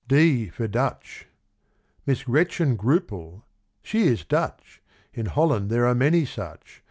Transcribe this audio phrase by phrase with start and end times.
[0.07, 1.27] D for Dutch.
[2.07, 3.43] Miss Gretchen Groople!
[3.83, 4.81] She is Dutch:
[5.13, 6.79] In Holland there are many such.